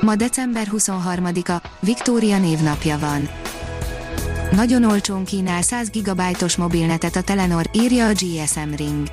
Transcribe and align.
Ma 0.00 0.14
december 0.14 0.68
23-a, 0.76 1.68
Viktória 1.80 2.38
névnapja 2.38 2.98
van. 2.98 3.28
Nagyon 4.52 4.84
olcsón 4.84 5.24
kínál 5.24 5.62
100 5.62 5.90
GB-os 5.90 6.56
mobilnetet 6.56 7.16
a 7.16 7.22
Telenor, 7.22 7.70
írja 7.72 8.06
a 8.06 8.12
GSM 8.12 8.74
Ring. 8.76 9.06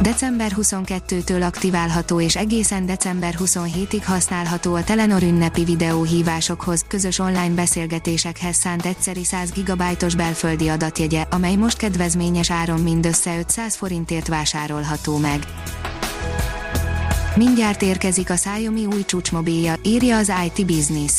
December 0.00 0.52
22-től 0.60 1.46
aktiválható 1.46 2.20
és 2.20 2.36
egészen 2.36 2.86
december 2.86 3.34
27-ig 3.38 4.02
használható 4.04 4.74
a 4.74 4.84
Telenor 4.84 5.22
ünnepi 5.22 5.64
videóhívásokhoz, 5.64 6.84
közös 6.88 7.18
online 7.18 7.54
beszélgetésekhez 7.54 8.56
szánt 8.56 8.86
egyszeri 8.86 9.24
100 9.24 9.50
GB-os 9.50 10.14
belföldi 10.14 10.68
adatjegye, 10.68 11.26
amely 11.30 11.54
most 11.54 11.76
kedvezményes 11.76 12.50
áron 12.50 12.80
mindössze 12.80 13.38
500 13.38 13.76
forintért 13.76 14.28
vásárolható 14.28 15.16
meg. 15.16 15.46
Mindjárt 17.36 17.82
érkezik 17.82 18.30
a 18.30 18.34
Xiaomi 18.34 18.86
új 18.86 19.04
csúcsmobilja, 19.04 19.74
írja 19.82 20.16
az 20.16 20.32
IT 20.44 20.66
Business. 20.66 21.12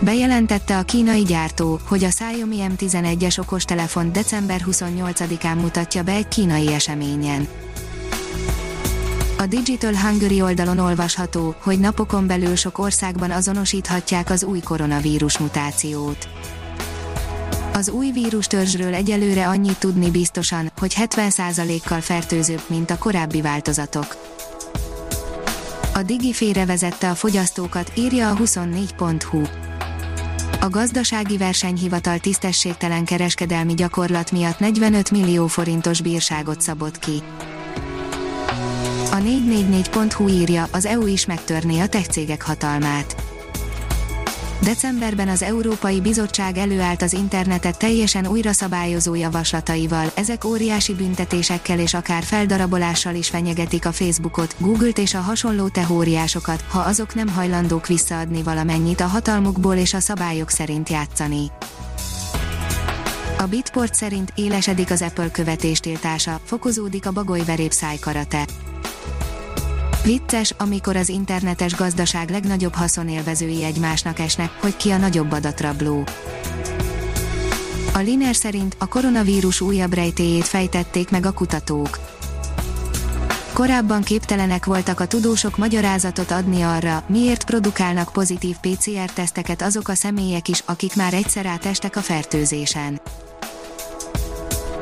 Bejelentette 0.00 0.78
a 0.78 0.82
kínai 0.82 1.22
gyártó, 1.22 1.80
hogy 1.88 2.04
a 2.04 2.08
Xiaomi 2.08 2.56
M11-es 2.76 3.38
okostelefon 3.38 4.12
december 4.12 4.64
28-án 4.70 5.60
mutatja 5.60 6.02
be 6.02 6.12
egy 6.12 6.28
kínai 6.28 6.72
eseményen. 6.72 7.48
A 9.38 9.46
Digital 9.46 9.94
Hungary 9.96 10.42
oldalon 10.42 10.78
olvasható, 10.78 11.54
hogy 11.62 11.78
napokon 11.78 12.26
belül 12.26 12.54
sok 12.54 12.78
országban 12.78 13.30
azonosíthatják 13.30 14.30
az 14.30 14.44
új 14.44 14.60
koronavírus 14.60 15.38
mutációt. 15.38 16.28
Az 17.72 17.88
új 17.88 18.10
vírustörzsről 18.10 18.94
egyelőre 18.94 19.48
annyit 19.48 19.78
tudni 19.78 20.10
biztosan, 20.10 20.72
hogy 20.78 20.94
70%-kal 21.00 22.00
fertőzőbb, 22.00 22.62
mint 22.66 22.90
a 22.90 22.98
korábbi 22.98 23.40
változatok. 23.40 24.16
A 25.96 26.02
Digi 26.02 26.32
félrevezette 26.32 27.10
a 27.10 27.14
fogyasztókat, 27.14 27.92
írja 27.94 28.30
a 28.30 28.36
24.hu. 28.36 29.42
A 30.60 30.68
gazdasági 30.68 31.36
versenyhivatal 31.36 32.18
tisztességtelen 32.18 33.04
kereskedelmi 33.04 33.74
gyakorlat 33.74 34.32
miatt 34.32 34.58
45 34.58 35.10
millió 35.10 35.46
forintos 35.46 36.00
bírságot 36.00 36.60
szabott 36.60 36.98
ki. 36.98 37.22
A 39.10 39.16
444.hu 39.16 40.28
írja, 40.28 40.66
az 40.72 40.86
EU 40.86 41.06
is 41.06 41.26
megtörné 41.26 41.80
a 41.80 41.88
tech 41.88 42.08
cégek 42.08 42.42
hatalmát. 42.42 43.25
Decemberben 44.62 45.28
az 45.28 45.42
Európai 45.42 46.00
Bizottság 46.00 46.56
előállt 46.56 47.02
az 47.02 47.12
internetet 47.12 47.78
teljesen 47.78 48.26
újra 48.26 48.52
szabályozó 48.52 49.14
javaslataival, 49.14 50.10
ezek 50.14 50.44
óriási 50.44 50.94
büntetésekkel 50.94 51.78
és 51.78 51.94
akár 51.94 52.22
feldarabolással 52.22 53.14
is 53.14 53.28
fenyegetik 53.28 53.86
a 53.86 53.92
Facebookot, 53.92 54.56
Google-t 54.58 54.98
és 54.98 55.14
a 55.14 55.20
hasonló 55.20 55.68
teóriásokat, 55.68 56.64
ha 56.68 56.78
azok 56.78 57.14
nem 57.14 57.28
hajlandók 57.28 57.86
visszaadni 57.86 58.42
valamennyit 58.42 59.00
a 59.00 59.06
hatalmukból 59.06 59.74
és 59.74 59.94
a 59.94 60.00
szabályok 60.00 60.50
szerint 60.50 60.88
játszani. 60.88 61.50
A 63.38 63.46
Bitport 63.46 63.94
szerint 63.94 64.32
élesedik 64.34 64.90
az 64.90 65.02
Apple 65.02 65.30
követéstiltása, 65.30 66.40
fokozódik 66.44 67.06
a 67.06 67.10
bagolyveréb 67.10 67.72
szájkarate. 67.72 68.44
Vicces, 70.06 70.54
amikor 70.58 70.96
az 70.96 71.08
internetes 71.08 71.74
gazdaság 71.74 72.30
legnagyobb 72.30 72.74
haszonélvezői 72.74 73.64
egymásnak 73.64 74.18
esnek, 74.18 74.50
hogy 74.60 74.76
ki 74.76 74.90
a 74.90 74.96
nagyobb 74.96 75.32
adatrabló. 75.32 76.04
A 77.94 77.98
Liner 77.98 78.34
szerint 78.34 78.76
a 78.78 78.86
koronavírus 78.86 79.60
újabb 79.60 79.92
rejtéjét 79.92 80.44
fejtették 80.44 81.10
meg 81.10 81.26
a 81.26 81.32
kutatók. 81.32 81.98
Korábban 83.52 84.02
képtelenek 84.02 84.64
voltak 84.64 85.00
a 85.00 85.06
tudósok 85.06 85.56
magyarázatot 85.56 86.30
adni 86.30 86.62
arra, 86.62 87.04
miért 87.08 87.44
produkálnak 87.44 88.12
pozitív 88.12 88.56
PCR-teszteket 88.56 89.62
azok 89.62 89.88
a 89.88 89.94
személyek 89.94 90.48
is, 90.48 90.62
akik 90.66 90.96
már 90.96 91.14
egyszer 91.14 91.46
átestek 91.46 91.96
a 91.96 92.00
fertőzésen. 92.00 93.00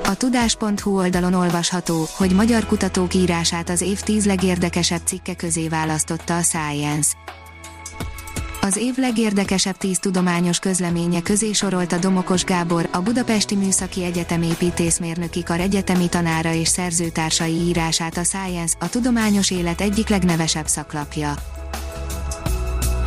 A 0.06 0.14
tudás.hu 0.14 0.96
oldalon 0.96 1.34
olvasható, 1.34 2.06
hogy 2.16 2.30
magyar 2.30 2.66
kutatók 2.66 3.14
írását 3.14 3.68
az 3.70 3.80
év 3.80 4.00
tíz 4.00 4.26
legérdekesebb 4.26 5.00
cikke 5.04 5.34
közé 5.34 5.68
választotta 5.68 6.36
a 6.36 6.42
Science. 6.42 7.12
Az 8.60 8.76
év 8.76 8.96
legérdekesebb 8.96 9.76
tíz 9.76 9.98
tudományos 9.98 10.58
közleménye 10.58 11.22
közé 11.22 11.52
sorolta 11.52 11.98
Domokos 11.98 12.44
Gábor, 12.44 12.88
a 12.92 13.00
Budapesti 13.00 13.54
Műszaki 13.54 14.04
Egyetem 14.04 14.42
építészmérnöki 14.42 15.42
kar 15.42 15.60
egyetemi 15.60 16.08
tanára 16.08 16.52
és 16.52 16.68
szerzőtársai 16.68 17.54
írását 17.54 18.16
a 18.16 18.24
Science, 18.24 18.76
a 18.80 18.88
tudományos 18.88 19.50
élet 19.50 19.80
egyik 19.80 20.08
legnevesebb 20.08 20.66
szaklapja. 20.66 21.34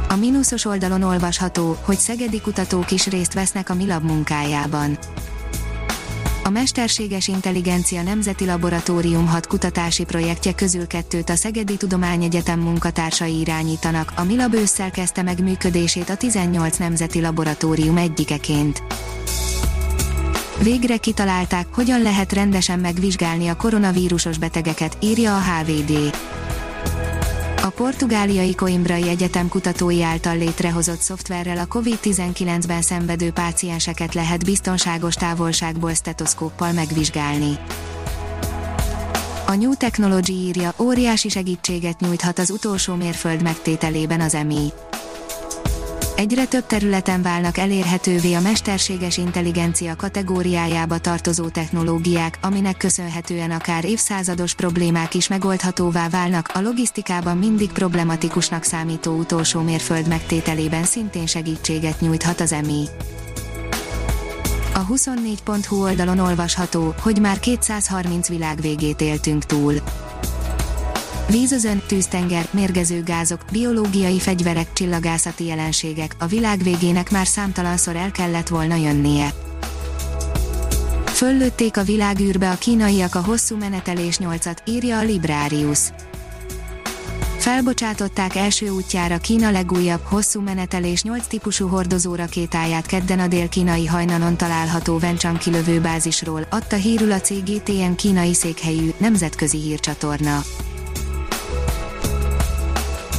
A 0.09 0.15
mínuszos 0.15 0.65
oldalon 0.65 1.03
olvasható, 1.03 1.77
hogy 1.81 1.97
szegedi 1.97 2.41
kutatók 2.41 2.91
is 2.91 3.07
részt 3.07 3.33
vesznek 3.33 3.69
a 3.69 3.73
Milab 3.73 4.03
munkájában 4.03 4.97
a 6.47 6.49
Mesterséges 6.49 7.27
Intelligencia 7.27 8.03
Nemzeti 8.03 8.45
Laboratórium 8.45 9.27
hat 9.27 9.47
kutatási 9.47 10.03
projektje 10.03 10.53
közül 10.53 10.87
kettőt 10.87 11.29
a 11.29 11.35
Szegedi 11.35 11.77
Tudományegyetem 11.77 12.59
munkatársai 12.59 13.39
irányítanak, 13.39 14.13
a 14.15 14.23
Milab 14.23 14.53
ősszel 14.53 14.91
kezdte 14.91 15.21
meg 15.21 15.43
működését 15.43 16.09
a 16.09 16.15
18 16.15 16.77
nemzeti 16.77 17.21
laboratórium 17.21 17.97
egyikeként. 17.97 18.83
Végre 20.63 20.97
kitalálták, 20.97 21.67
hogyan 21.71 22.01
lehet 22.01 22.33
rendesen 22.33 22.79
megvizsgálni 22.79 23.47
a 23.47 23.55
koronavírusos 23.55 24.37
betegeket, 24.37 24.97
írja 25.01 25.35
a 25.35 25.41
HVD. 25.41 26.15
A 27.67 27.69
portugáliai 27.69 28.55
Coimbrai 28.55 29.09
Egyetem 29.09 29.47
kutatói 29.47 30.03
által 30.03 30.37
létrehozott 30.37 30.99
szoftverrel 30.99 31.57
a 31.57 31.65
COVID-19-ben 31.65 32.81
szenvedő 32.81 33.31
pácienseket 33.31 34.13
lehet 34.13 34.45
biztonságos 34.45 35.13
távolságból 35.13 35.93
stetoszkóppal 35.93 36.71
megvizsgálni. 36.71 37.57
A 39.47 39.55
New 39.55 39.73
Technology 39.73 40.33
írja, 40.33 40.73
óriási 40.79 41.29
segítséget 41.29 41.99
nyújthat 41.99 42.39
az 42.39 42.49
utolsó 42.49 42.95
mérföld 42.95 43.41
megtételében 43.41 44.21
az 44.21 44.35
EMI. 44.35 44.71
Egyre 46.17 46.45
több 46.45 46.65
területen 46.65 47.21
válnak 47.21 47.57
elérhetővé 47.57 48.33
a 48.33 48.41
mesterséges 48.41 49.17
intelligencia 49.17 49.95
kategóriájába 49.95 50.97
tartozó 50.97 51.47
technológiák, 51.47 52.37
aminek 52.41 52.77
köszönhetően 52.77 53.51
akár 53.51 53.85
évszázados 53.85 54.53
problémák 54.53 55.13
is 55.13 55.27
megoldhatóvá 55.27 56.09
válnak, 56.09 56.49
a 56.53 56.61
logisztikában 56.61 57.37
mindig 57.37 57.71
problematikusnak 57.71 58.63
számító 58.63 59.17
utolsó 59.17 59.61
mérföld 59.61 60.07
megtételében 60.07 60.83
szintén 60.83 61.25
segítséget 61.25 61.99
nyújthat 61.99 62.39
az 62.39 62.51
EMI. 62.51 62.85
A 64.73 64.85
24.hu 64.85 65.81
oldalon 65.81 66.19
olvasható, 66.19 66.93
hogy 67.01 67.19
már 67.21 67.39
230 67.39 68.27
világ 68.27 68.61
végét 68.61 69.01
éltünk 69.01 69.45
túl. 69.45 69.73
Vízözön, 71.29 71.81
tűztenger, 71.87 72.47
mérgező 72.51 73.03
gázok, 73.03 73.41
biológiai 73.51 74.19
fegyverek, 74.19 74.73
csillagászati 74.73 75.45
jelenségek, 75.45 76.15
a 76.19 76.25
világ 76.25 76.63
végének 76.63 77.11
már 77.11 77.27
számtalanszor 77.27 77.95
el 77.95 78.11
kellett 78.11 78.47
volna 78.47 78.75
jönnie. 78.75 79.33
Föllőtték 81.05 81.77
a 81.77 81.83
világűrbe 81.83 82.49
a 82.51 82.57
kínaiak 82.57 83.15
a 83.15 83.21
hosszú 83.21 83.57
menetelés 83.57 84.17
nyolcat, 84.17 84.63
írja 84.65 84.97
a 84.97 85.03
Librarius. 85.03 85.79
Felbocsátották 87.37 88.35
első 88.35 88.69
útjára 88.69 89.17
Kína 89.17 89.51
legújabb, 89.51 90.01
hosszú 90.03 90.41
menetelés 90.41 91.03
8 91.03 91.27
típusú 91.27 91.67
hordozó 91.67 92.15
rakétáját 92.15 92.85
kedden 92.85 93.19
a 93.19 93.27
dél-kínai 93.27 93.85
hajnanon 93.85 94.37
található 94.37 94.97
Wenchang 95.01 95.37
kilövőbázisról, 95.37 96.47
adta 96.49 96.75
hírül 96.75 97.11
a 97.11 97.21
CGTN 97.21 97.95
kínai 97.95 98.33
székhelyű, 98.33 98.93
nemzetközi 98.97 99.57
hírcsatorna 99.57 100.43